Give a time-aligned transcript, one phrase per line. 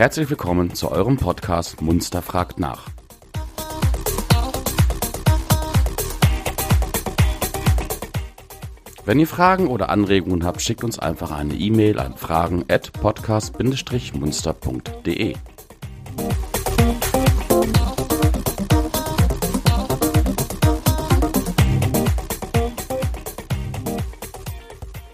[0.00, 2.88] Herzlich willkommen zu eurem Podcast Munster fragt nach.
[9.04, 15.34] Wenn ihr Fragen oder Anregungen habt, schickt uns einfach eine E-Mail an fragen at podcast-munster.de.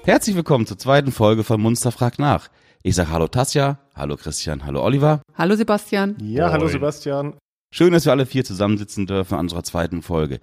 [0.05, 2.48] Herzlich willkommen zur zweiten Folge von Munster fragt nach.
[2.83, 5.23] Ich sage Hallo Tasja, Hallo Christian, Hallo Oliver.
[5.35, 6.16] Hallo Sebastian.
[6.21, 6.53] Ja, Moin.
[6.53, 7.35] hallo Sebastian.
[7.73, 10.41] Schön, dass wir alle vier zusammensitzen dürfen an unserer zweiten Folge.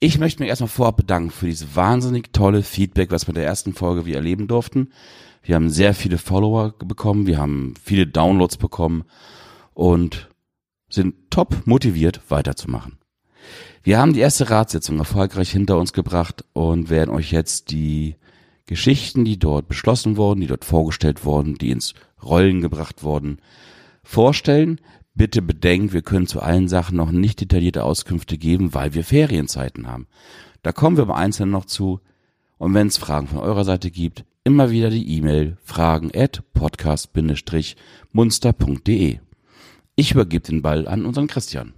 [0.00, 3.46] Ich möchte mich erstmal vorab bedanken für dieses wahnsinnig tolle Feedback, was wir in der
[3.46, 4.92] ersten Folge wir erleben durften.
[5.42, 9.04] Wir haben sehr viele Follower bekommen, wir haben viele Downloads bekommen
[9.74, 10.28] und
[10.88, 12.98] sind top motiviert weiterzumachen.
[13.82, 18.16] Wir haben die erste Ratssitzung erfolgreich hinter uns gebracht und werden euch jetzt die
[18.66, 23.38] Geschichten, die dort beschlossen wurden, die dort vorgestellt wurden, die ins Rollen gebracht wurden,
[24.02, 24.80] vorstellen.
[25.14, 29.86] Bitte bedenkt, wir können zu allen Sachen noch nicht detaillierte Auskünfte geben, weil wir Ferienzeiten
[29.86, 30.08] haben.
[30.62, 32.00] Da kommen wir beim Einzelnen noch zu.
[32.58, 39.18] Und wenn es Fragen von eurer Seite gibt, immer wieder die E-Mail fragen at podcast-munster.de.
[39.96, 41.74] Ich übergebe den Ball an unseren Christian.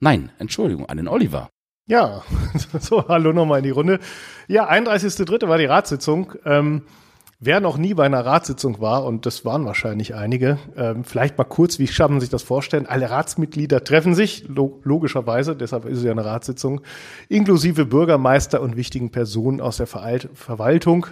[0.00, 1.50] Nein, Entschuldigung, an den Oliver.
[1.86, 2.22] Ja,
[2.80, 4.00] so, hallo nochmal in die Runde.
[4.48, 5.48] Ja, 31.3.
[5.48, 6.32] war die Ratssitzung.
[6.46, 6.82] Ähm,
[7.40, 11.44] wer noch nie bei einer Ratssitzung war, und das waren wahrscheinlich einige, ähm, vielleicht mal
[11.44, 12.86] kurz, wie kann man sich das vorstellen?
[12.86, 16.80] Alle Ratsmitglieder treffen sich, lo logischerweise, deshalb ist es ja eine Ratssitzung,
[17.28, 21.06] inklusive Bürgermeister und wichtigen Personen aus der Veralt Verwaltung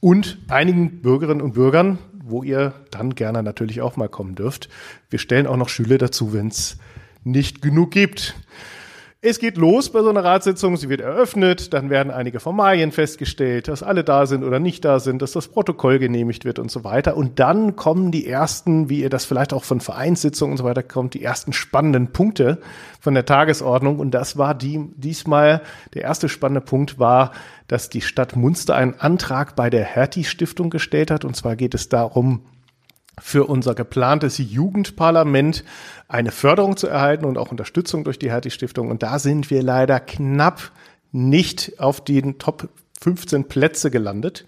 [0.00, 4.70] und einigen Bürgerinnen und Bürgern, wo ihr dann gerne natürlich auch mal kommen dürft.
[5.10, 6.78] Wir stellen auch noch Schüler dazu, wenn es
[7.24, 8.34] nicht genug gibt.
[9.20, 13.66] Es geht los bei so einer Ratssitzung, sie wird eröffnet, dann werden einige Formalien festgestellt,
[13.66, 16.84] dass alle da sind oder nicht da sind, dass das Protokoll genehmigt wird und so
[16.84, 17.16] weiter.
[17.16, 20.84] Und dann kommen die ersten, wie ihr das vielleicht auch von Vereinssitzungen und so weiter
[20.84, 22.58] kommt, die ersten spannenden Punkte
[23.00, 23.98] von der Tagesordnung.
[23.98, 25.62] Und das war die, diesmal,
[25.94, 27.32] der erste spannende Punkt war,
[27.66, 31.24] dass die Stadt Munster einen Antrag bei der Hertie Stiftung gestellt hat.
[31.24, 32.42] Und zwar geht es darum,
[33.20, 35.64] für unser geplantes Jugendparlament
[36.08, 38.90] eine Förderung zu erhalten und auch Unterstützung durch die Hertie Stiftung.
[38.90, 40.72] Und da sind wir leider knapp
[41.12, 42.68] nicht auf den Top
[43.00, 44.46] 15 Plätze gelandet,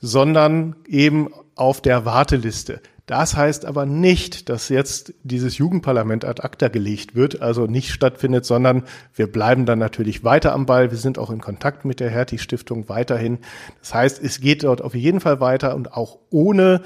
[0.00, 2.80] sondern eben auf der Warteliste.
[3.08, 8.44] Das heißt aber nicht, dass jetzt dieses Jugendparlament ad acta gelegt wird, also nicht stattfindet,
[8.44, 8.82] sondern
[9.14, 10.90] wir bleiben dann natürlich weiter am Ball.
[10.90, 13.38] Wir sind auch in Kontakt mit der Hertie Stiftung weiterhin.
[13.80, 16.82] Das heißt, es geht dort auf jeden Fall weiter und auch ohne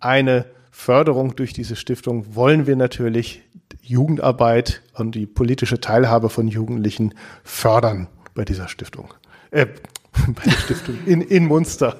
[0.00, 0.46] eine
[0.78, 3.42] Förderung durch diese Stiftung wollen wir natürlich
[3.82, 9.12] Jugendarbeit und die politische Teilhabe von Jugendlichen fördern bei dieser Stiftung.
[9.50, 9.66] Äh,
[10.12, 11.96] bei der Stiftung in, in Munster.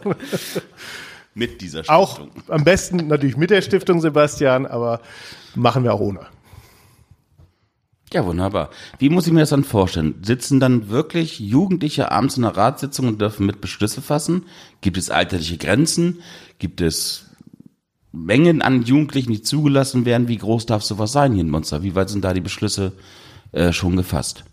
[1.34, 1.96] Mit dieser Stiftung.
[1.96, 5.00] Auch am besten natürlich mit der Stiftung, Sebastian, aber
[5.56, 6.20] machen wir auch ohne.
[8.12, 8.70] Ja, wunderbar.
[9.00, 10.14] Wie muss ich mir das dann vorstellen?
[10.22, 14.46] Sitzen dann wirklich Jugendliche abends in einer Ratssitzung und dürfen mit Beschlüsse fassen?
[14.82, 16.22] Gibt es alterliche Grenzen?
[16.60, 17.27] Gibt es
[18.24, 21.82] Mengen an Jugendlichen, die zugelassen werden, wie groß darf sowas sein hier in Monster?
[21.82, 22.92] Wie weit sind da die Beschlüsse
[23.52, 24.44] äh, schon gefasst?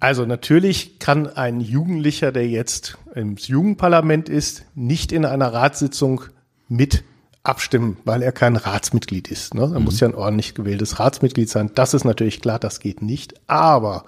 [0.00, 6.22] Also natürlich kann ein Jugendlicher, der jetzt im Jugendparlament ist, nicht in einer Ratssitzung
[6.68, 7.04] mit
[7.44, 9.54] abstimmen, weil er kein Ratsmitglied ist.
[9.54, 9.62] Ne?
[9.62, 9.84] Er mhm.
[9.84, 11.70] muss ja ein ordentlich gewähltes Ratsmitglied sein.
[11.74, 13.34] Das ist natürlich klar, das geht nicht.
[13.48, 14.04] Aber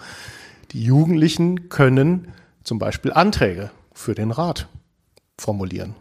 [0.72, 2.28] die Jugendlichen können
[2.64, 4.68] zum Beispiel Anträge für den Rat
[5.38, 5.94] formulieren.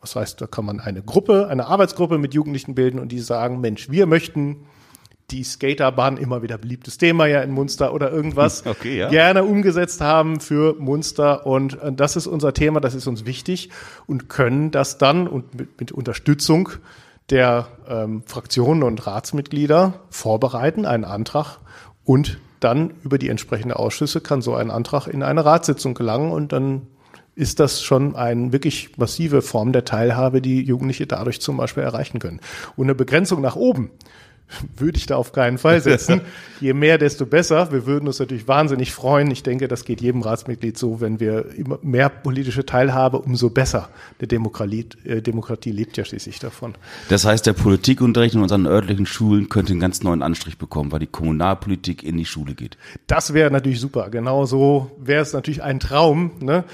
[0.00, 3.60] Das heißt, da kann man eine Gruppe, eine Arbeitsgruppe mit Jugendlichen bilden und die sagen,
[3.60, 4.66] Mensch, wir möchten
[5.30, 9.08] die Skaterbahn, immer wieder beliebtes Thema ja in Munster oder irgendwas, okay, ja.
[9.08, 11.46] gerne umgesetzt haben für Munster.
[11.46, 13.70] Und äh, das ist unser Thema, das ist uns wichtig
[14.06, 16.70] und können das dann und mit, mit Unterstützung
[17.28, 21.58] der ähm, Fraktionen und Ratsmitglieder vorbereiten, einen Antrag
[22.04, 26.52] und dann über die entsprechenden Ausschüsse kann so ein Antrag in eine Ratssitzung gelangen und
[26.52, 26.88] dann
[27.40, 32.18] ist das schon eine wirklich massive Form der Teilhabe, die Jugendliche dadurch zum Beispiel erreichen
[32.18, 32.40] können.
[32.76, 33.90] Und eine Begrenzung nach oben
[34.76, 36.20] würde ich da auf keinen Fall setzen.
[36.60, 37.72] Je mehr, desto besser.
[37.72, 39.30] Wir würden uns natürlich wahnsinnig freuen.
[39.30, 43.88] Ich denke, das geht jedem Ratsmitglied so, wenn wir immer mehr politische Teilhabe, umso besser.
[44.18, 46.74] Eine Demokratie, äh, Demokratie lebt ja schließlich davon.
[47.08, 51.00] Das heißt, der Politikunterricht in unseren örtlichen Schulen könnte einen ganz neuen Anstrich bekommen, weil
[51.00, 52.76] die Kommunalpolitik in die Schule geht.
[53.06, 54.10] Das wäre natürlich super.
[54.10, 56.32] Genau so wäre es natürlich ein Traum.
[56.40, 56.64] Ne?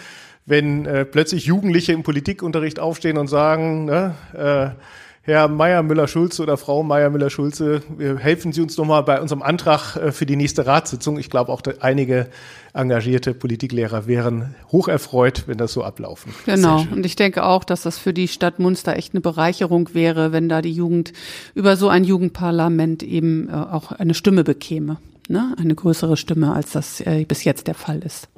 [0.46, 4.80] Wenn äh, plötzlich Jugendliche im Politikunterricht aufstehen und sagen, ne, äh,
[5.26, 10.12] Herr Meier Müller-Schulze oder Frau Meier Müller-Schulze, helfen Sie uns nochmal bei unserem Antrag äh,
[10.12, 11.18] für die nächste Ratssitzung.
[11.18, 12.28] Ich glaube auch einige
[12.72, 16.32] engagierte Politiklehrer wären hocherfreut, wenn das so ablaufen.
[16.44, 16.86] Genau.
[16.92, 20.48] Und ich denke auch, dass das für die Stadt Munster echt eine Bereicherung wäre, wenn
[20.48, 21.12] da die Jugend
[21.56, 24.98] über so ein Jugendparlament eben äh, auch eine Stimme bekäme.
[25.28, 25.56] Ne?
[25.58, 28.28] Eine größere Stimme, als das äh, bis jetzt der Fall ist.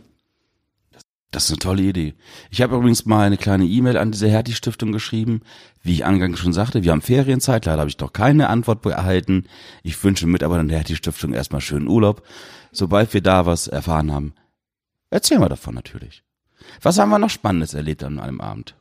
[1.31, 2.15] Das ist eine tolle Idee.
[2.51, 5.43] Ich habe übrigens mal eine kleine E-Mail an diese Hertie-Stiftung geschrieben.
[5.83, 9.45] Wie ich angangs schon sagte, wir haben Ferienzeit, leider habe ich noch keine Antwort erhalten.
[9.83, 12.23] Ich wünsche Mitarbeitern der Hertie-Stiftung erstmal schönen Urlaub.
[12.73, 14.35] Sobald wir da was erfahren haben,
[15.11, 16.23] erzählen wir davon natürlich.
[16.81, 18.75] Was haben wir noch Spannendes erlebt an einem Abend?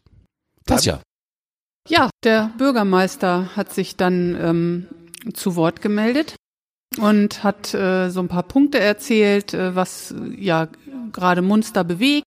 [0.65, 1.01] Das ja.
[1.89, 4.87] Ja, der Bürgermeister hat sich dann ähm,
[5.33, 6.35] zu Wort gemeldet
[6.97, 10.67] und hat äh, so ein paar Punkte erzählt, äh, was ja
[11.11, 12.25] gerade Munster bewegt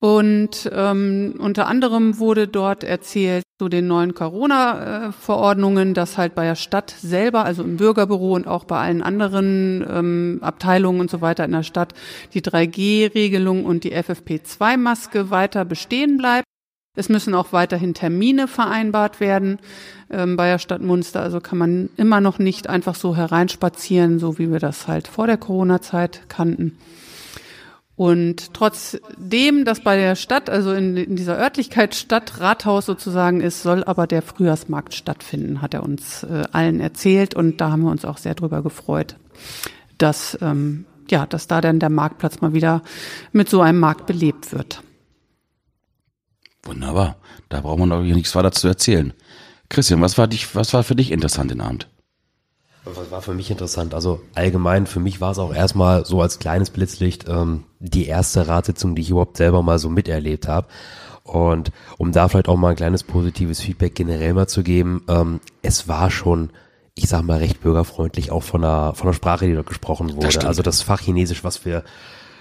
[0.00, 6.54] und ähm, unter anderem wurde dort erzählt zu den neuen Corona-Verordnungen, dass halt bei der
[6.54, 11.44] Stadt selber, also im Bürgerbüro und auch bei allen anderen ähm, Abteilungen und so weiter
[11.44, 11.92] in der Stadt,
[12.32, 16.46] die 3G-Regelung und die FFP2-Maske weiter bestehen bleibt.
[16.96, 19.58] Es müssen auch weiterhin Termine vereinbart werden
[20.10, 21.20] ähm, bei der Stadt Munster.
[21.20, 25.26] Also kann man immer noch nicht einfach so hereinspazieren, so wie wir das halt vor
[25.26, 26.78] der Corona-Zeit kannten.
[28.00, 33.62] Und trotzdem, dass bei der Stadt, also in, in, dieser Örtlichkeit Stadt Rathaus sozusagen ist,
[33.62, 37.34] soll aber der Frühjahrsmarkt stattfinden, hat er uns äh, allen erzählt.
[37.34, 39.16] Und da haben wir uns auch sehr drüber gefreut,
[39.98, 42.80] dass, ähm, ja, dass da dann der Marktplatz mal wieder
[43.32, 44.82] mit so einem Markt belebt wird.
[46.62, 47.16] Wunderbar.
[47.50, 49.12] Da braucht man doch nichts weiter zu erzählen.
[49.68, 51.86] Christian, was war, dich, was war für dich interessant den Abend?
[52.84, 53.94] Was war für mich interessant?
[53.94, 58.48] Also allgemein, für mich war es auch erstmal so als kleines Blitzlicht ähm, die erste
[58.48, 60.68] Ratssitzung, die ich überhaupt selber mal so miterlebt habe.
[61.22, 65.40] Und um da vielleicht auch mal ein kleines positives Feedback generell mal zu geben, ähm,
[65.62, 66.50] es war schon,
[66.94, 70.26] ich sag mal, recht bürgerfreundlich, auch von der, von der Sprache, die dort gesprochen wurde.
[70.28, 71.84] Das also das Fachchinesisch, was wir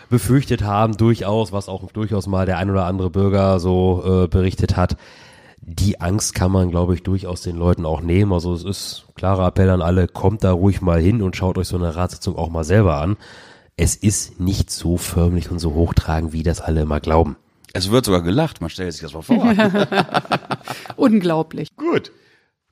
[0.10, 4.78] befürchtet haben, durchaus, was auch durchaus mal der ein oder andere Bürger so äh, berichtet
[4.78, 4.96] hat
[5.72, 8.34] die Angst kann man, glaube ich, durchaus den Leuten auch nehmen.
[8.34, 11.68] Also es ist klarer Appell an alle, kommt da ruhig mal hin und schaut euch
[11.68, 13.18] so eine Ratssitzung auch mal selber an.
[13.78, 17.38] Es ist nicht so förmlich und so hochtragend, wie das alle immer glauben.
[17.72, 19.46] Es wird sogar gelacht, man stellt sich das mal vor.
[20.96, 21.70] Unglaublich.
[21.76, 22.12] Gut.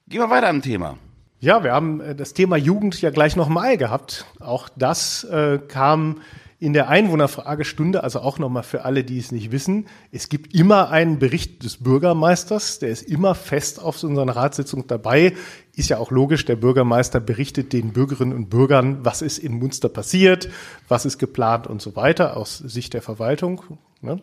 [0.08, 0.98] Gehen wir weiter am Thema.
[1.40, 4.26] Ja, wir haben äh, das Thema Jugend ja gleich nochmal gehabt.
[4.40, 6.22] Auch das äh, kam
[6.60, 10.90] in der Einwohnerfragestunde, also auch nochmal für alle, die es nicht wissen, es gibt immer
[10.90, 15.34] einen Bericht des Bürgermeisters, der ist immer fest auf so einer Ratssitzung dabei.
[15.76, 19.90] Ist ja auch logisch, der Bürgermeister berichtet den Bürgerinnen und Bürgern, was ist in Munster
[19.90, 20.50] passiert,
[20.88, 23.62] was ist geplant und so weiter aus Sicht der Verwaltung.
[24.02, 24.20] Ne?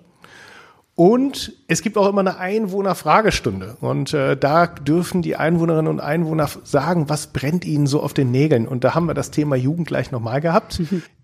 [0.97, 3.77] Und es gibt auch immer eine Einwohnerfragestunde.
[3.81, 8.31] Und äh, da dürfen die Einwohnerinnen und Einwohner sagen, was brennt ihnen so auf den
[8.31, 8.69] Nägeln.
[8.69, 10.81] Und da haben wir das Thema Jugend gleich nochmal gehabt.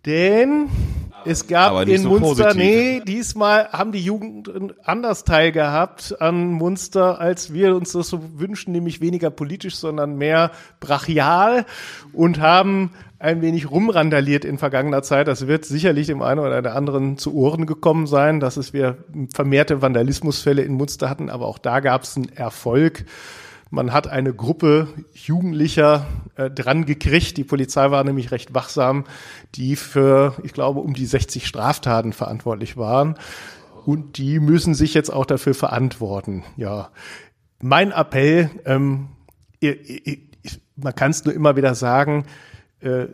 [0.07, 0.69] Denn
[1.25, 2.55] es gab in so Munster, positiv.
[2.57, 4.51] nee, diesmal haben die Jugend
[4.85, 10.51] anders teilgehabt an Munster, als wir uns das so wünschen, nämlich weniger politisch, sondern mehr
[10.81, 11.67] brachial
[12.13, 15.29] und haben ein wenig rumrandaliert in vergangener Zeit.
[15.29, 18.97] Das wird sicherlich dem einen oder der anderen zu Ohren gekommen sein, dass es wir
[19.35, 23.05] vermehrte Vandalismusfälle in Munster hatten, aber auch da gab es einen Erfolg.
[23.71, 27.37] Man hat eine Gruppe Jugendlicher äh, dran gekriegt.
[27.37, 29.05] Die Polizei war nämlich recht wachsam,
[29.55, 33.17] die für, ich glaube, um die 60 Straftaten verantwortlich waren.
[33.87, 36.43] Und die müssen sich jetzt auch dafür verantworten.
[36.57, 36.91] Ja,
[37.63, 39.09] mein Appell, ähm,
[39.61, 40.19] ihr, ihr,
[40.77, 42.27] man kann es nur immer wieder sagen,
[42.81, 43.07] äh,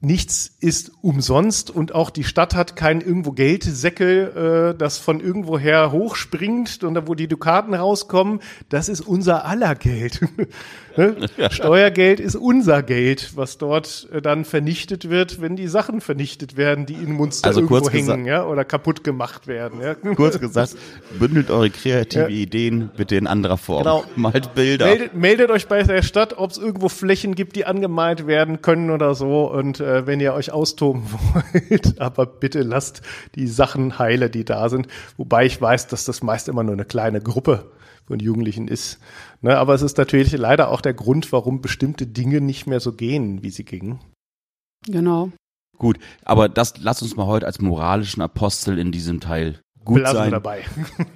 [0.00, 5.90] nichts ist umsonst und auch die Stadt hat kein irgendwo Geldsäckel, äh, das von irgendwoher
[5.90, 10.20] hochspringt und da wo die Dukaten rauskommen, das ist unser aller Geld.
[10.98, 11.28] Ne?
[11.50, 16.86] Steuergeld ist unser Geld, was dort äh, dann vernichtet wird, wenn die Sachen vernichtet werden,
[16.86, 19.80] die in Munster also irgendwo hängen ja, oder kaputt gemacht werden.
[19.80, 19.94] Ja.
[20.16, 20.74] Kurz gesagt,
[21.20, 22.28] bündelt eure kreative ja.
[22.28, 23.84] Ideen bitte in anderer Form.
[23.84, 24.04] Genau.
[24.16, 24.86] Malt Bilder.
[24.86, 28.90] Meldet, meldet euch bei der Stadt, ob es irgendwo Flächen gibt, die angemalt werden können
[28.90, 33.02] oder so und äh, wenn ihr euch austoben wollt, aber bitte lasst
[33.34, 34.86] die Sachen heile, die da sind.
[35.16, 37.72] Wobei ich weiß, dass das meist immer nur eine kleine Gruppe
[38.06, 38.98] von Jugendlichen ist.
[39.40, 42.92] Ne, aber es ist natürlich leider auch der Grund, warum bestimmte Dinge nicht mehr so
[42.92, 44.00] gehen, wie sie gingen.
[44.86, 45.30] Genau.
[45.78, 50.16] Gut, aber das lass uns mal heute als moralischen Apostel in diesem Teil gut Belassen
[50.16, 50.30] sein.
[50.32, 50.64] dabei.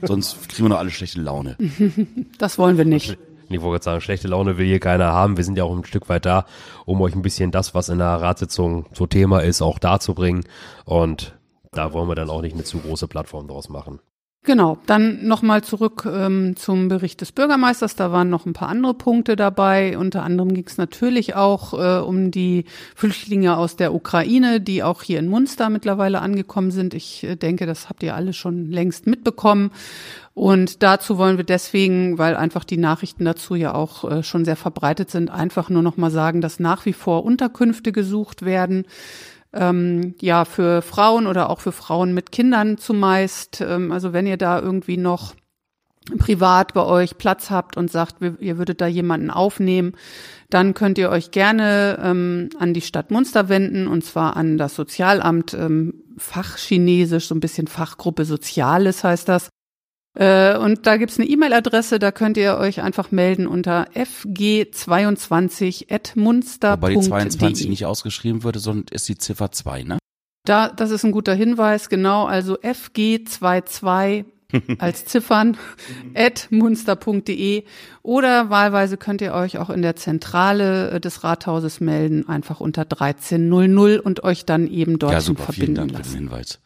[0.02, 1.56] Sonst kriegen wir noch alle schlechte Laune.
[2.38, 3.18] Das wollen wir nicht.
[3.54, 5.36] Ich wollte gerade sagen, schlechte Laune will hier keiner haben.
[5.36, 6.46] Wir sind ja auch ein Stück weit da,
[6.86, 10.44] um euch ein bisschen das, was in der Ratssitzung so Thema ist, auch darzubringen.
[10.84, 11.38] Und
[11.72, 14.00] da wollen wir dann auch nicht eine zu große Plattform draus machen.
[14.44, 17.94] Genau, dann nochmal zurück ähm, zum Bericht des Bürgermeisters.
[17.94, 19.96] Da waren noch ein paar andere Punkte dabei.
[19.96, 22.64] Unter anderem ging es natürlich auch äh, um die
[22.96, 26.92] Flüchtlinge aus der Ukraine, die auch hier in Munster mittlerweile angekommen sind.
[26.92, 29.70] Ich äh, denke, das habt ihr alle schon längst mitbekommen.
[30.34, 34.56] Und dazu wollen wir deswegen, weil einfach die Nachrichten dazu ja auch äh, schon sehr
[34.56, 38.86] verbreitet sind, einfach nur noch mal sagen, dass nach wie vor Unterkünfte gesucht werden
[39.52, 43.60] ähm, ja, für Frauen oder auch für Frauen mit Kindern zumeist.
[43.60, 45.34] Ähm, also wenn ihr da irgendwie noch
[46.18, 49.94] privat bei euch Platz habt und sagt, ihr würdet da jemanden aufnehmen,
[50.50, 54.74] dann könnt ihr euch gerne ähm, an die Stadt Munster wenden und zwar an das
[54.74, 59.48] Sozialamt ähm, Fachchinesisch, so ein bisschen Fachgruppe Soziales heißt das.
[60.14, 66.72] Äh, und da gibt's eine E-Mail-Adresse, da könnt ihr euch einfach melden unter fg22.munster.de.
[66.72, 69.96] Wobei die 22 nicht ausgeschrieben würde, sondern ist die Ziffer 2, ne?
[70.44, 72.26] Da, das ist ein guter Hinweis, genau.
[72.26, 74.24] Also fg22
[74.78, 75.56] als Ziffern
[76.14, 77.64] at munster.de
[78.02, 82.82] oder wahlweise könnt ihr euch auch in der Zentrale äh, des Rathauses melden, einfach unter
[82.82, 86.04] 1300 und euch dann eben dort ja, super, verbinden vielen Dank lassen.
[86.04, 86.60] für den Hinweis.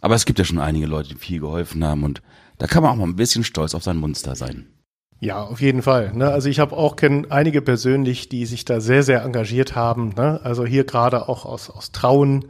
[0.00, 2.22] Aber es gibt ja schon einige Leute, die viel geholfen haben und
[2.62, 4.68] da kann man auch mal ein bisschen stolz auf sein Munster sein.
[5.18, 6.12] Ja, auf jeden Fall.
[6.14, 6.30] Ne?
[6.30, 10.10] Also ich habe auch kenne einige persönlich, die sich da sehr, sehr engagiert haben.
[10.10, 10.40] Ne?
[10.44, 12.44] Also hier gerade auch aus, aus Trauen.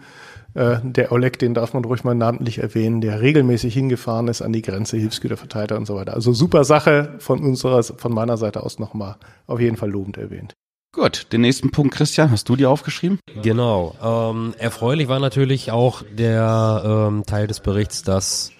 [0.52, 4.52] Äh, der Oleg, den darf man ruhig mal namentlich erwähnen, der regelmäßig hingefahren ist an
[4.52, 6.12] die Grenze, Hilfsgüter verteilt hat und so weiter.
[6.12, 9.16] Also super Sache von unserer, von meiner Seite aus nochmal
[9.46, 10.52] auf jeden Fall lobend erwähnt.
[10.94, 13.18] Gut, den nächsten Punkt, Christian, hast du dir aufgeschrieben?
[13.40, 13.94] Genau.
[14.02, 18.52] Ähm, erfreulich war natürlich auch der ähm, Teil des Berichts, dass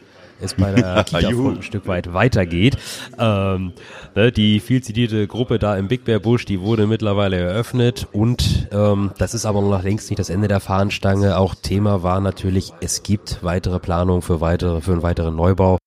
[0.43, 2.77] es bei der Kita ein Stück weit weitergeht.
[3.19, 3.73] Ähm,
[4.15, 8.69] ne, die viel zitierte Gruppe da im Big Bear Busch, die wurde mittlerweile eröffnet und
[8.73, 11.39] ähm, das ist aber noch längst nicht das Ende der Fahnenstange.
[11.39, 15.79] Auch Thema war natürlich, es gibt weitere Planungen für weitere, für einen weiteren Neubau.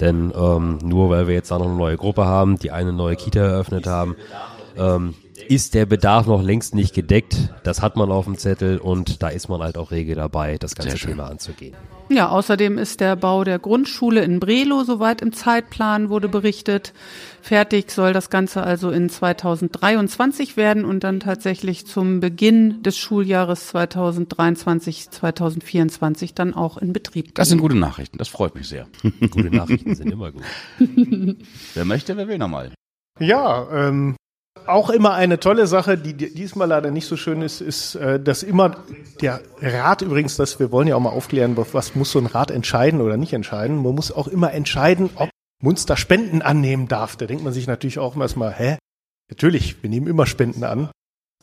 [0.00, 3.14] Denn ähm, nur weil wir jetzt da noch eine neue Gruppe haben, die eine neue
[3.14, 4.16] Kita eröffnet haben,
[4.76, 5.14] ähm,
[5.48, 7.52] ist der Bedarf noch längst nicht gedeckt.
[7.64, 10.74] Das hat man auf dem Zettel und da ist man halt auch rege dabei, das
[10.74, 10.96] ganze.
[10.96, 11.74] Thema anzugehen.
[12.08, 16.92] Ja, außerdem ist der Bau der Grundschule in Brelo soweit im Zeitplan, wurde berichtet.
[17.40, 23.68] Fertig soll das Ganze also in 2023 werden und dann tatsächlich zum Beginn des Schuljahres
[23.68, 27.34] 2023, 2024 dann auch in Betrieb.
[27.34, 28.86] Das sind gute Nachrichten, das freut mich sehr.
[29.30, 30.42] Gute Nachrichten sind immer gut.
[31.74, 32.72] Wer möchte, wer will nochmal.
[33.18, 34.16] Ja, ähm,
[34.66, 38.20] auch immer eine tolle Sache, die di- diesmal leider nicht so schön ist, ist, äh,
[38.20, 38.76] dass immer
[39.20, 42.50] der Rat übrigens, dass wir wollen ja auch mal aufklären, was muss so ein Rat
[42.50, 43.82] entscheiden oder nicht entscheiden.
[43.82, 45.30] Man muss auch immer entscheiden, ob
[45.62, 47.16] Munster Spenden annehmen darf.
[47.16, 48.78] Da denkt man sich natürlich auch erstmal, hä?
[49.30, 50.90] Natürlich, wir nehmen immer Spenden an.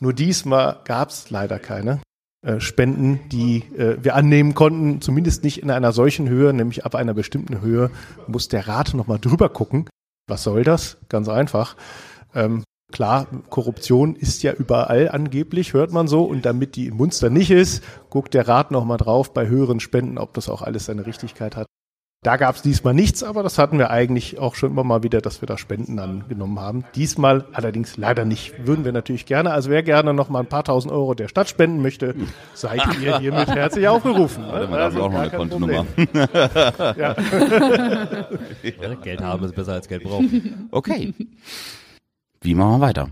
[0.01, 1.99] Nur diesmal gab es leider keine
[2.45, 6.95] äh, Spenden, die äh, wir annehmen konnten, zumindest nicht in einer solchen Höhe, nämlich ab
[6.95, 7.91] einer bestimmten Höhe
[8.27, 9.89] muss der Rat nochmal drüber gucken.
[10.27, 10.97] Was soll das?
[11.09, 11.75] Ganz einfach.
[12.35, 16.23] Ähm, klar, Korruption ist ja überall angeblich, hört man so.
[16.23, 20.17] Und damit die in Munster nicht ist, guckt der Rat nochmal drauf bei höheren Spenden,
[20.17, 21.67] ob das auch alles seine Richtigkeit hat.
[22.21, 25.21] Da gab es diesmal nichts, aber das hatten wir eigentlich auch schon immer mal wieder,
[25.21, 26.83] dass wir da Spenden angenommen haben.
[26.93, 28.67] Diesmal allerdings leider nicht.
[28.67, 29.51] Würden wir natürlich gerne.
[29.51, 32.15] Also wer gerne noch mal ein paar tausend Euro der Stadt spenden möchte,
[32.53, 34.45] seid ihr hiermit herzlich aufgerufen.
[34.45, 34.67] ne?
[34.69, 35.85] Hab ich auch noch eine Kontonummer.
[36.97, 37.13] Ja.
[39.01, 40.67] Geld haben ist besser als Geld brauchen.
[40.71, 41.13] Okay.
[42.41, 43.09] Wie machen wir weiter?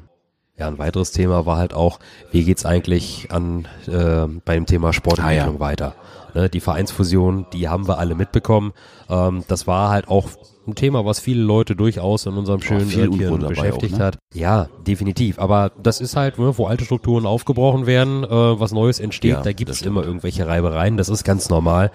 [0.58, 2.00] Ja, ein weiteres Thema war halt auch,
[2.32, 5.60] wie geht's eigentlich an äh, beim Thema Sportentwicklung Ah, ja.
[5.60, 5.96] weiter?
[6.34, 8.74] Ne, die Vereinsfusion, die haben wir alle mitbekommen.
[9.10, 10.30] Ähm, das war halt auch
[10.68, 14.06] ein Thema, was viele Leute durchaus in unserem schönen Örtchen beschäftigt auch, ne?
[14.06, 14.18] hat.
[14.34, 15.40] Ja, definitiv.
[15.40, 18.30] Aber das ist halt, ne, wo alte Strukturen aufgebrochen werden, äh,
[18.60, 20.98] was Neues entsteht, Ja, da gibt es immer irgendwelche Reibereien.
[20.98, 21.92] Das ist ganz normal.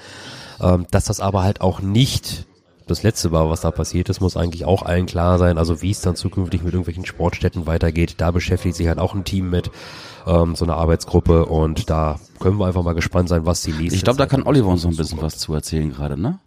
[0.61, 2.47] Ähm, dass das aber halt auch nicht
[2.93, 5.59] das letzte war, was da passiert ist, muss eigentlich auch allen klar sein.
[5.59, 9.25] Also wie es dann zukünftig mit irgendwelchen Sportstätten weitergeht, da beschäftigt sich halt auch ein
[9.25, 9.71] Team mit,
[10.27, 13.97] ähm, so eine Arbeitsgruppe und da können wir einfach mal gespannt sein, was die nächste
[13.97, 16.39] Ich glaube, da kann Oliver uns noch ein bisschen was zu erzählen gerade, ne?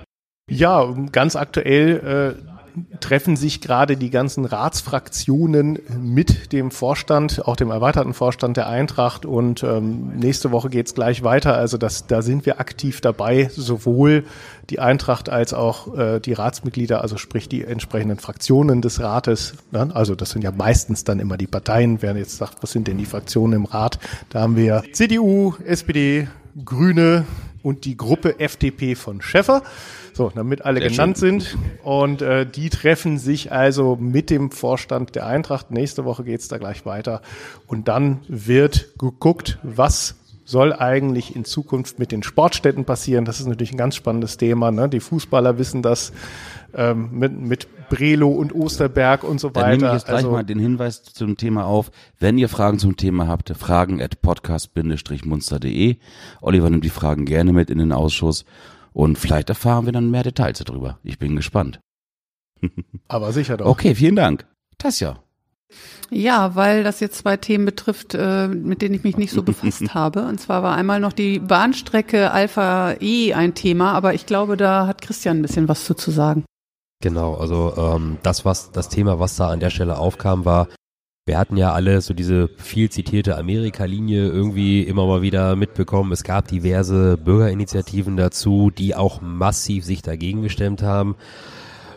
[0.50, 2.55] Ja, ganz aktuell äh,
[3.00, 9.26] treffen sich gerade die ganzen Ratsfraktionen mit dem Vorstand, auch dem erweiterten Vorstand der Eintracht
[9.26, 11.56] und ähm, nächste Woche geht's gleich weiter.
[11.56, 14.26] Also das, da sind wir aktiv dabei, sowohl
[14.70, 19.56] die Eintracht als auch äh, die Ratsmitglieder, also sprich die entsprechenden Fraktionen des Rates.
[19.72, 19.90] Ne?
[19.94, 22.02] Also das sind ja meistens dann immer die Parteien.
[22.02, 24.00] Wer jetzt sagt, was sind denn die Fraktionen im Rat?
[24.30, 26.28] Da haben wir CDU, SPD,
[26.64, 27.26] Grüne
[27.66, 29.64] und die Gruppe FDP von Schäffer.
[30.14, 31.58] So, damit alle Sehr genannt sind.
[31.84, 35.72] Und äh, die treffen sich also mit dem Vorstand der Eintracht.
[35.72, 37.24] Nächste Woche geht's da gleich weiter.
[37.66, 43.26] Und dann wird geguckt, was soll eigentlich in Zukunft mit den Sportstätten passieren?
[43.26, 44.72] Das ist natürlich ein ganz spannendes Thema.
[44.72, 44.88] Ne?
[44.88, 46.14] Die Fußballer wissen das
[46.74, 49.78] ähm, mit, mit Brelo und Osterberg und so Dann weiter.
[49.78, 51.92] nehme ich jetzt gleich also, mal den Hinweis zum Thema auf.
[52.20, 55.98] Wenn ihr Fragen zum Thema habt, fragen at podcast-munster.de.
[56.42, 58.46] Oliver nimmt die Fragen gerne mit in den Ausschuss
[58.94, 61.00] und vielleicht erfahren wir dann mehr Details darüber.
[61.04, 61.80] Ich bin gespannt.
[63.08, 63.66] aber sicher doch.
[63.66, 64.46] Okay, vielen Dank.
[64.78, 65.25] Tasja.
[66.12, 69.94] Ja, weil das jetzt zwei Themen betrifft, äh, mit denen ich mich nicht so befasst
[69.94, 70.26] habe.
[70.26, 74.88] Und zwar war einmal noch die Bahnstrecke Alpha E ein Thema, aber ich glaube, da
[74.88, 76.46] hat Christian ein bisschen was zu, zu sagen.
[77.02, 80.68] Genau, also ähm, das, was das Thema, was da an der Stelle aufkam, war,
[81.28, 86.12] wir hatten ja alle so diese viel zitierte Amerika-Linie irgendwie immer mal wieder mitbekommen.
[86.12, 91.16] Es gab diverse Bürgerinitiativen dazu, die auch massiv sich dagegen gestemmt haben.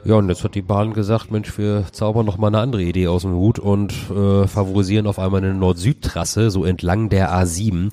[0.09, 3.09] Ja, und jetzt hat die Bahn gesagt, Mensch, wir zaubern noch mal eine andere Idee
[3.09, 7.91] aus dem Hut und äh, favorisieren auf einmal eine Nord-Süd-Trasse so entlang der A7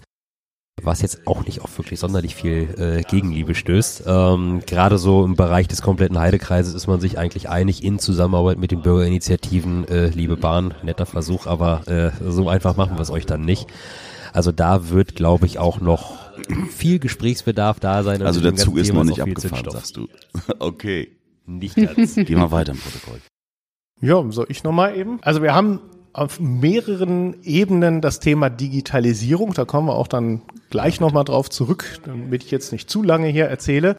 [0.81, 4.03] was jetzt auch nicht auf wirklich sonderlich viel äh, Gegenliebe stößt.
[4.07, 8.59] Ähm, Gerade so im Bereich des kompletten Heidekreises ist man sich eigentlich einig in Zusammenarbeit
[8.59, 13.09] mit den Bürgerinitiativen, äh, liebe Bahn, netter Versuch, aber äh, so einfach machen wir es
[13.09, 13.67] euch dann nicht.
[14.31, 16.15] Also da wird, glaube ich, auch noch
[16.69, 18.21] viel Gesprächsbedarf da sein.
[18.21, 20.07] Also dem der Zug ist noch nicht abgefahren, sagst du.
[20.59, 21.14] Okay.
[21.45, 22.15] Nicht ganz.
[22.15, 23.21] Geh mal weiter im Protokoll.
[24.01, 25.19] Ja, soll ich nochmal eben?
[25.21, 25.79] Also wir haben
[26.13, 29.53] auf mehreren Ebenen das Thema Digitalisierung.
[29.53, 33.27] Da kommen wir auch dann gleich nochmal drauf zurück, damit ich jetzt nicht zu lange
[33.27, 33.97] hier erzähle.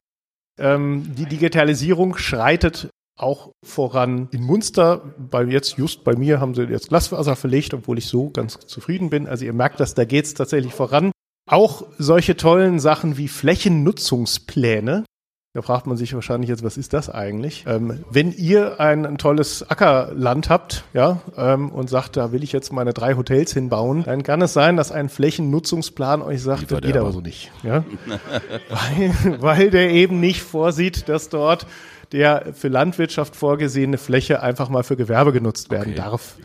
[0.59, 2.89] Ähm, die Digitalisierung schreitet
[3.19, 5.15] auch voran in Munster.
[5.19, 9.11] Bei jetzt, just bei mir, haben sie jetzt Glasfaser verlegt, obwohl ich so ganz zufrieden
[9.11, 9.27] bin.
[9.27, 11.13] Also ihr merkt das, da geht es tatsächlich voran.
[11.49, 15.05] Auch solche tollen Sachen wie Flächennutzungspläne.
[15.57, 17.65] Da fragt man sich wahrscheinlich jetzt, was ist das eigentlich?
[17.67, 22.53] Ähm, wenn ihr ein, ein tolles Ackerland habt, ja, ähm, und sagt, da will ich
[22.53, 26.83] jetzt meine drei Hotels hinbauen, dann kann es sein, dass ein Flächennutzungsplan euch sagt, das
[26.83, 27.13] geht er aber aber.
[27.13, 27.85] so nicht, ja,
[28.69, 31.67] weil, weil der eben nicht vorsieht, dass dort
[32.13, 36.03] der für Landwirtschaft vorgesehene Fläche einfach mal für Gewerbe genutzt werden Okay.
[36.03, 36.37] darf.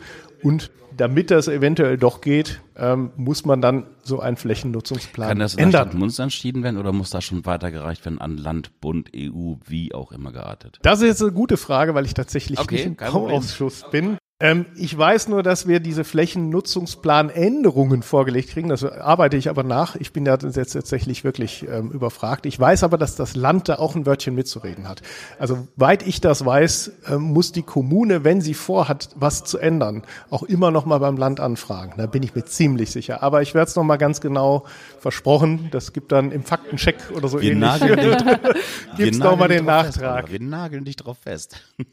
[0.42, 5.54] Und damit das eventuell doch geht, ähm, muss man dann so einen Flächennutzungsplan Kann das
[5.54, 5.88] ändern.
[5.88, 9.94] Stadt Munster entschieden werden oder muss das schon weitergereicht werden an Land, Bund, EU, wie
[9.94, 10.78] auch immer geartet?
[10.82, 12.96] Das ist jetzt eine gute Frage, weil ich tatsächlich Okay, nicht im.
[12.96, 14.18] Bauausschuss bin.
[14.42, 18.68] Ähm, ich weiß nur, dass wir diese Flächennutzungsplanänderungen vorgelegt kriegen.
[18.68, 19.94] Das arbeite ich aber nach.
[19.94, 22.44] Ich bin da jetzt tatsächlich wirklich ähm, überfragt.
[22.46, 25.00] Ich weiß aber, dass das Land da auch ein Wörtchen mitzureden hat.
[25.38, 30.02] Also weit ich das weiß, ähm, muss die Kommune, wenn sie vorhat, was zu ändern,
[30.28, 31.94] auch immer noch mal beim Land anfragen.
[31.96, 33.22] Da bin ich mir ziemlich sicher.
[33.22, 34.64] Aber ich werde es noch mal ganz genau
[34.98, 35.68] versprochen.
[35.70, 37.60] Das gibt dann im Faktencheck oder so Wir ähnlich.
[37.60, 38.16] nageln dich,
[38.96, 40.24] Gibt's wir noch mal nageln den Fest, Nachtrag.
[40.24, 40.32] Oliver.
[40.32, 41.60] wir nageln dich drauf fest.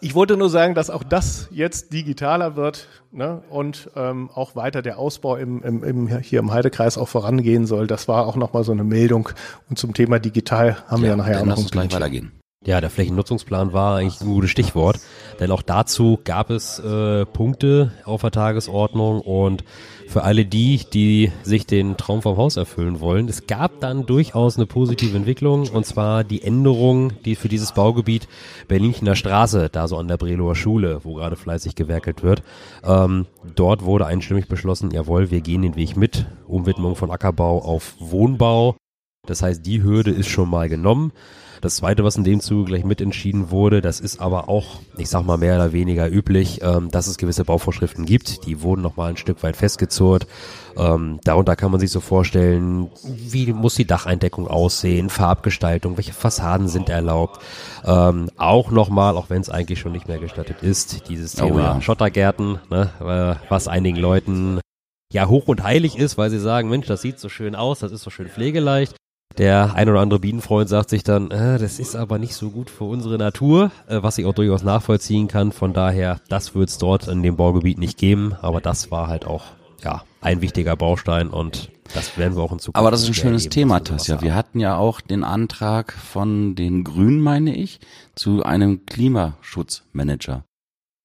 [0.00, 3.42] Ich wollte nur sagen, dass auch das jetzt digitaler wird ne?
[3.48, 7.86] und ähm, auch weiter der Ausbau im, im, im, hier im Heidekreis auch vorangehen soll.
[7.86, 9.30] Das war auch nochmal so eine Meldung.
[9.70, 12.32] Und zum Thema digital haben wir ja nachher auch noch uns gleich weitergehen.
[12.66, 14.98] Ja, der Flächennutzungsplan war eigentlich ein gutes Stichwort,
[15.38, 19.64] denn auch dazu gab es äh, Punkte auf der Tagesordnung und
[20.06, 24.56] für alle die, die sich den Traum vom Haus erfüllen wollen, es gab dann durchaus
[24.56, 28.28] eine positive Entwicklung und zwar die Änderung, die für dieses Baugebiet
[28.68, 32.42] Berlinchener Straße, da so an der Brelower Schule, wo gerade fleißig gewerkelt wird,
[32.84, 37.94] ähm, dort wurde einstimmig beschlossen, jawohl, wir gehen den Weg mit, Umwidmung von Ackerbau auf
[37.98, 38.76] Wohnbau.
[39.26, 41.12] Das heißt, die Hürde ist schon mal genommen.
[41.64, 45.24] Das zweite, was in dem Zuge gleich mitentschieden wurde, das ist aber auch, ich sag
[45.24, 48.44] mal mehr oder weniger üblich, ähm, dass es gewisse Bauvorschriften gibt.
[48.44, 50.26] Die wurden nochmal ein Stück weit festgezurrt.
[50.76, 56.68] Ähm, darunter kann man sich so vorstellen, wie muss die Dacheindeckung aussehen, Farbgestaltung, welche Fassaden
[56.68, 57.40] sind erlaubt.
[57.86, 61.60] Ähm, auch nochmal, auch wenn es eigentlich schon nicht mehr gestattet ist, dieses Oh Thema
[61.60, 61.80] ja.
[61.80, 64.60] Schottergärten, ne, äh, was einigen Leuten
[65.14, 67.90] ja hoch und heilig ist, weil sie sagen, Mensch, das sieht so schön aus, das
[67.90, 68.96] ist so schön pflegeleicht.
[69.38, 72.70] Der ein oder andere Bienenfreund sagt sich dann, äh, das ist aber nicht so gut
[72.70, 75.50] für unsere Natur, äh, was ich auch durchaus nachvollziehen kann.
[75.50, 79.26] Von daher, das wird es dort in dem Baugebiet nicht geben, aber das war halt
[79.26, 79.44] auch
[79.82, 82.78] ja ein wichtiger Baustein und das werden wir auch in Zukunft.
[82.78, 84.14] Aber das ist ein schönes erleben, Thema, Tasja.
[84.16, 84.22] haben.
[84.22, 87.80] Wir hatten ja auch den Antrag von den Grünen, meine ich,
[88.14, 90.44] zu einem Klimaschutzmanager.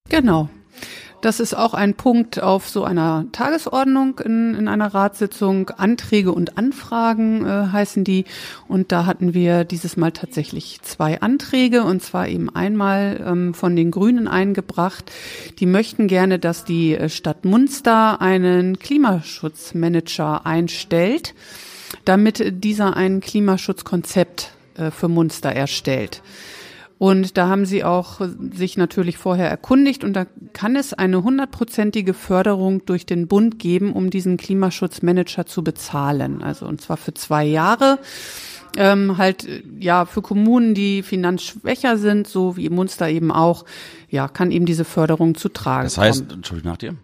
[0.08, 0.50] Genau.
[1.22, 5.70] Das ist auch ein Punkt auf so einer Tagesordnung in, in einer Ratssitzung.
[5.70, 8.24] Anträge und Anfragen äh, heißen die.
[8.70, 13.76] Und da hatten wir dieses Mal tatsächlich zwei Anträge und zwar eben einmal ähm, von
[13.76, 15.12] den Grünen eingebracht.
[15.60, 21.36] Die möchten gerne, dass die äh, Stadt Munster einen Klimaschutzmanager einstellt,
[22.06, 26.22] damit dieser ein Klimaschutzkonzept äh, für Munster erstellt.
[27.00, 28.20] Und da haben sie auch
[28.54, 33.94] sich natürlich vorher erkundigt und da kann es eine hundertprozentige Förderung durch den Bund geben,
[33.94, 36.44] um diesen Klimaschutzmanager zu bezahlen.
[36.44, 38.00] Also und zwar für zwei Jahre.
[38.78, 39.48] Ähm, halt
[39.80, 43.64] ja für Kommunen, die finanzschwächer sind, so wie Munster eben auch,
[44.10, 45.86] ja, kann eben diese Förderung zu tragen.
[45.86, 46.40] Das heißt, kommen.
[46.40, 46.96] Entschuldigung nach dir.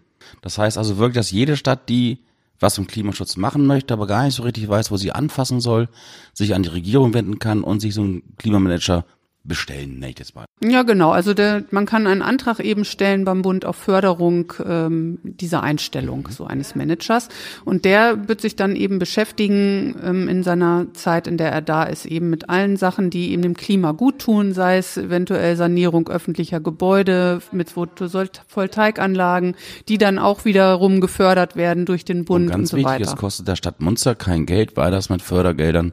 [0.42, 2.18] Das heißt also wirklich, dass jede Stadt, die
[2.60, 5.88] was im Klimaschutz machen möchte, aber gar nicht so richtig weiß, wo sie anfassen soll,
[6.32, 9.04] sich an die Regierung wenden kann und sich so einen Klimamanager
[9.46, 10.46] bestellen, nenne ich das mal.
[10.62, 11.10] Ja, genau.
[11.10, 16.28] Also der, man kann einen Antrag eben stellen beim Bund auf Förderung ähm, dieser Einstellung
[16.30, 17.28] so eines Managers.
[17.64, 21.84] Und der wird sich dann eben beschäftigen ähm, in seiner Zeit, in der er da
[21.84, 26.08] ist, eben mit allen Sachen, die ihm dem Klima gut tun, sei es eventuell Sanierung
[26.08, 29.56] öffentlicher Gebäude mit Photovoltaikanlagen,
[29.88, 33.04] die dann auch wiederum gefördert werden durch den Bund Und und, ganz so wichtig, weiter.
[33.04, 35.92] es kostet der Stadt Munster kein Geld, weil das mit Fördergeldern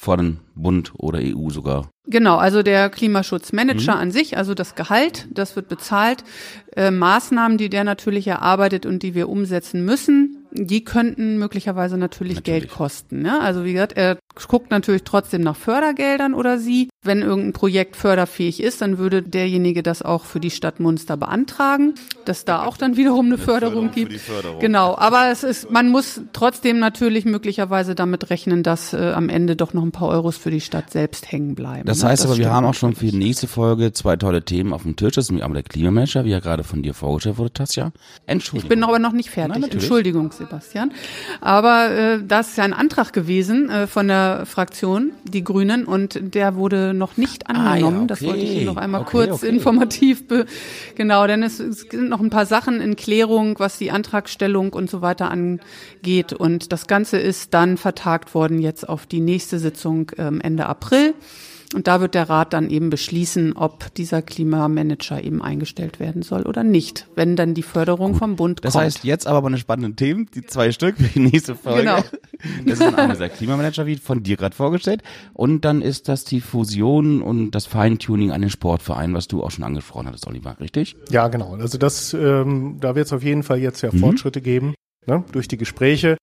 [0.00, 1.88] von Bund oder EU sogar.
[2.06, 4.00] Genau, also der Klimaschutzmanager Mhm.
[4.00, 6.22] an sich, also das Gehalt, das wird bezahlt.
[6.76, 12.36] Äh, Maßnahmen, die der natürlich erarbeitet und die wir umsetzen müssen, die könnten möglicherweise natürlich,
[12.36, 12.60] Natürlich.
[12.62, 13.22] Geld kosten.
[13.22, 13.40] Ne?
[13.40, 16.88] Also wie gesagt, er guckt natürlich trotzdem nach Fördergeldern oder sie.
[17.08, 21.94] Wenn irgendein Projekt förderfähig ist, dann würde derjenige das auch für die Stadt Munster beantragen,
[22.26, 24.12] dass da auch dann wiederum eine Förderung, gibt.
[24.60, 29.56] Genau, aber es ist, man muss trotzdem natürlich möglicherweise damit rechnen, dass äh, am Ende
[29.56, 31.86] doch noch ein paar Euros für die Stadt selbst hängen bleiben.
[31.86, 32.10] Das ne?
[32.10, 34.94] heißt aber, wir haben auch schon für die nächste Folge zwei tolle Themen auf dem
[34.94, 35.14] Tisch.
[35.14, 37.90] Das ist nämlich einmal der Klimamanager, wie er gerade von dir vorgestellt wurde, Tasja.
[38.26, 38.64] Entschuldigung.
[38.64, 39.62] Ich bin aber noch nicht fertig.
[39.62, 39.70] Nein.
[39.70, 40.92] Entschuldigung, Sebastian.
[41.40, 46.18] Aber äh, das ist ja ein Antrag gewesen äh, von der Fraktion, die Grünen, und
[46.34, 48.08] der wurde noch nicht Ah, ja, angenommen.
[48.08, 48.30] Das okay.
[48.30, 49.48] wollte ich Ihnen noch einmal Okay, kurz okay.
[49.48, 50.46] informativ be
[50.94, 54.90] genau, denn es, es sind noch ein paar Sachen in Klärung, was die Antragstellung und
[54.90, 56.32] so weiter angeht.
[56.32, 61.14] Und das Ganze ist dann vertagt worden jetzt auf die nächste Sitzung ähm, Ende April.
[61.74, 66.44] Und da wird der Rat dann eben beschließen, ob dieser Klimamanager eben eingestellt werden soll
[66.44, 68.84] oder nicht, wenn dann die Förderung vom Bund Das kommt.
[68.84, 71.82] heißt, jetzt aber meine spannenden Themen, die zwei Stück für die nächste Folge.
[71.82, 72.02] Genau.
[72.64, 75.02] Das ist dann einmal der Klimamanager, wie von dir gerade vorgestellt.
[75.34, 79.50] Und dann ist das die Fusion und das Feintuning an den Sportverein, was du auch
[79.50, 80.96] schon angesprochen hattest, Oliver, richtig?
[81.10, 81.54] Ja, genau.
[81.56, 84.74] Also das, ähm, da wird es auf jeden Fall jetzt ja Fortschritte geben,
[85.06, 86.16] ne, durch die Gespräche.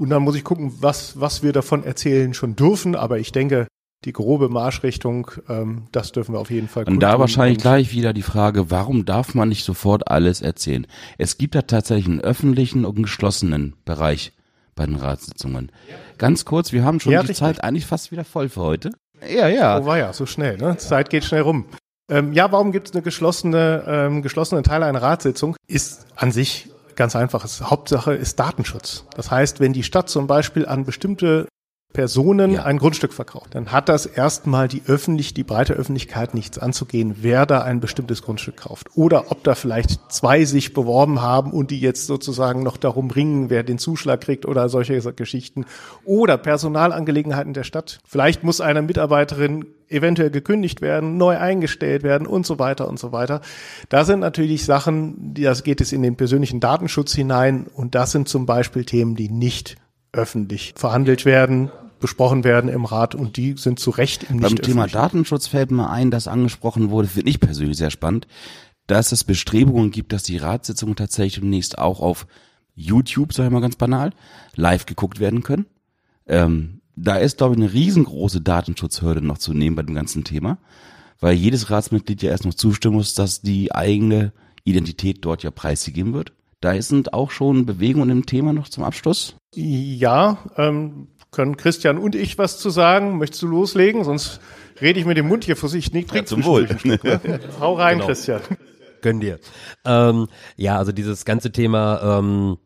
[0.00, 2.94] Und dann muss ich gucken, was, was wir davon erzählen schon dürfen.
[2.96, 3.66] Aber ich denke,
[4.04, 7.92] die grobe Marschrichtung, ähm, das dürfen wir auf jeden Fall Und da wahrscheinlich Und- gleich
[7.92, 10.86] wieder die Frage, warum darf man nicht sofort alles erzählen?
[11.18, 14.32] Es gibt da tatsächlich einen öffentlichen und einen geschlossenen Bereich
[14.76, 15.72] bei den Ratssitzungen.
[16.18, 17.38] Ganz kurz, wir haben schon Ja, die richtig.
[17.38, 18.90] Zeit eigentlich fast wieder voll für heute.
[19.28, 19.80] Ja, ja.
[19.80, 20.76] Oh war ja, so schnell, ne?
[20.76, 21.64] Zeit geht schnell rum.
[22.08, 25.56] Ähm, ja, warum gibt es eine geschlossene, ähm, geschlossene Teil einer Ratssitzung?
[25.66, 27.44] Ist an sich ganz einfach.
[27.62, 29.04] Hauptsache ist Datenschutz.
[29.16, 31.46] Das heißt, wenn die Stadt zum Beispiel an bestimmte
[31.94, 32.64] Personen Ja.
[32.64, 37.46] ein Grundstück verkauft, dann hat das erstmal die öffentlich, die breite Öffentlichkeit nichts anzugehen, wer
[37.46, 38.88] da ein bestimmtes Grundstück kauft.
[38.94, 43.48] Oder ob da vielleicht zwei sich beworben haben und die jetzt sozusagen noch darum ringen,
[43.48, 45.64] wer den Zuschlag kriegt oder solche Geschichten.
[46.04, 48.00] Oder Personalangelegenheiten der Stadt.
[48.06, 53.12] Vielleicht muss eine Mitarbeiterin eventuell gekündigt werden, neu eingestellt werden und so weiter und so
[53.12, 53.40] weiter.
[53.88, 58.28] Da sind natürlich Sachen, das geht es in den persönlichen Datenschutz hinein und das sind
[58.28, 59.76] zum Beispiel Themen, die nicht
[60.18, 64.86] öffentlich verhandelt werden, besprochen werden im Rat und die sind zu Recht im Beim Thema.
[64.86, 68.26] Datenschutz fällt mir ein, das angesprochen wurde, finde ich persönlich sehr spannend,
[68.86, 72.26] dass es Bestrebungen gibt, dass die Ratssitzungen tatsächlich demnächst auch auf
[72.74, 74.12] YouTube, sag ich mal ganz banal,
[74.54, 75.66] live geguckt werden können.
[76.26, 80.58] Ähm, da ist, glaube ich, eine riesengroße Datenschutzhürde noch zu nehmen bei dem ganzen Thema,
[81.20, 84.32] weil jedes Ratsmitglied ja erst noch zustimmen muss, dass die eigene
[84.64, 86.32] Identität dort ja preisgegeben wird.
[86.60, 89.36] Da sind auch schon Bewegungen im Thema noch zum Abschluss.
[89.54, 93.18] Ja, ähm, können Christian und ich was zu sagen?
[93.18, 94.02] Möchtest du loslegen?
[94.04, 94.40] Sonst
[94.80, 95.92] rede ich mit dem Mund hier vor sich.
[95.92, 96.68] Nicht zum Wohl.
[97.60, 98.06] Hau rein, Genau.
[98.06, 98.40] Christian.
[99.02, 99.38] Gönn dir.
[99.84, 102.56] Ähm, ja, also dieses ganze Thema ähm,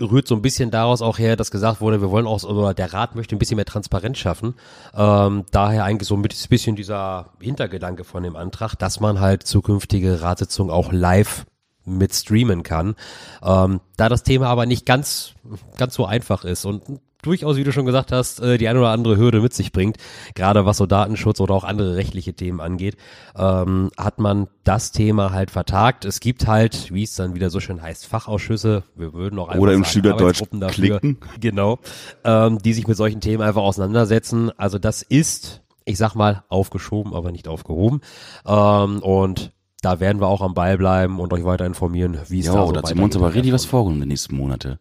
[0.00, 2.94] rührt so ein bisschen daraus auch her, dass gesagt wurde, wir wollen auch, oder der
[2.94, 4.54] Rat möchte ein bisschen mehr Transparenz schaffen.
[4.94, 10.22] Ähm, daher eigentlich so ein bisschen dieser Hintergedanke von dem Antrag, dass man halt zukünftige
[10.22, 11.44] Ratssitzungen auch live
[11.84, 12.94] mit streamen kann.
[13.42, 15.34] Ähm, da das Thema aber nicht ganz,
[15.76, 16.82] ganz so einfach ist und
[17.24, 19.96] durchaus, wie du schon gesagt hast, äh, die eine oder andere Hürde mit sich bringt,
[20.34, 22.96] gerade was so Datenschutz oder auch andere rechtliche Themen angeht,
[23.36, 26.04] ähm, hat man das Thema halt vertagt.
[26.04, 28.84] Es gibt halt, wie es dann wieder so schön heißt, Fachausschüsse.
[28.94, 31.18] Wir würden auch einfach Oder im Schülerdeutsch dafür, klicken.
[31.40, 31.78] Genau,
[32.24, 34.50] ähm, die sich mit solchen Themen einfach auseinandersetzen.
[34.56, 38.00] Also das ist, ich sag mal, aufgeschoben, aber nicht aufgehoben.
[38.46, 39.52] Ähm, und
[39.84, 42.66] da werden wir auch am Ball bleiben und euch weiter informieren, wie es da Ja,
[42.66, 44.78] so da haben wir uns aber richtig was vorgenommen in den nächsten Monate.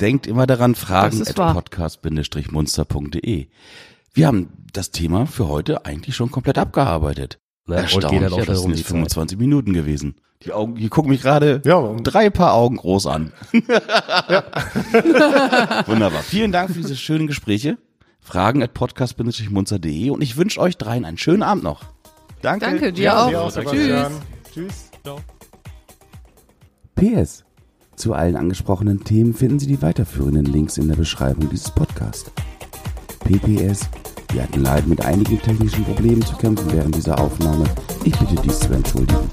[0.00, 3.48] Denkt immer daran, fragen at podcast-munster.de.
[4.14, 7.38] Wir haben das Thema für heute eigentlich schon komplett abgearbeitet.
[7.66, 7.76] Ne?
[7.76, 8.96] Und Erstaunlich, geht halt auch ja, das sind die jetzt Zeit.
[8.96, 10.14] 25 Minuten gewesen.
[10.44, 13.32] Die Augen, die gucken mich gerade Ja, und- drei Paar Augen groß an.
[15.86, 16.22] Wunderbar.
[16.22, 17.78] Vielen Dank für diese schönen Gespräche.
[18.20, 21.84] Fragen at podcast-munzer.de und ich wünsche euch dreien einen schönen Abend noch.
[22.42, 22.66] Danke.
[22.66, 23.28] Danke, dir Ja, auch.
[23.28, 23.54] dir auch, Tschüss.
[23.54, 24.12] Sebastian.
[24.52, 24.90] Tschüss.
[26.94, 27.44] PS.
[27.96, 32.30] Zu allen angesprochenen Themen finden Sie die weiterführenden Links in der Beschreibung dieses Podcasts.
[33.20, 33.88] PPS.
[34.32, 37.64] Wir hatten leider mit einigen technischen Problemen zu kämpfen während dieser Aufnahme.
[38.04, 39.28] Ich bitte dies zu entschuldigen.